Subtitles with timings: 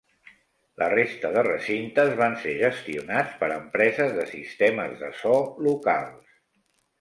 [0.81, 5.37] La resta de recintes van ser gestionats per empreses de sistemes de so
[5.69, 6.35] locals.